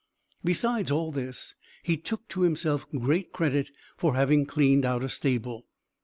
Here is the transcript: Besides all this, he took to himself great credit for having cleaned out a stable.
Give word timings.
Besides 0.43 0.89
all 0.89 1.11
this, 1.11 1.53
he 1.83 1.95
took 1.95 2.27
to 2.29 2.41
himself 2.41 2.89
great 2.89 3.31
credit 3.31 3.69
for 3.97 4.15
having 4.15 4.47
cleaned 4.47 4.83
out 4.83 5.03
a 5.03 5.09
stable. 5.09 5.67